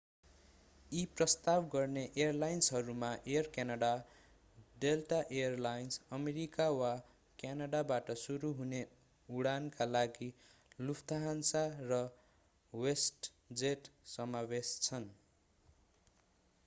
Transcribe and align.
यी 0.91 1.01
प्रस्ताव 1.17 1.65
गर्ने 1.73 2.03
एयरलाइन्सहरूमा 2.13 3.09
Air 3.25 3.49
Canada 3.57 3.89
Delta 4.81 5.19
Air 5.33 5.57
Lines 5.65 5.99
America 6.17 6.65
वा 6.77 6.89
क्यानडाबाट 7.39 8.09
सुरु 8.21 8.51
हुने 8.61 8.79
उडानका 9.29 9.87
लागि 9.89 10.29
लुफ्थहान्सा 10.81 11.61
र 11.85 11.99
वेस्टजेट 12.73 13.91
समावेश 14.15 14.73
छन् 14.81 15.07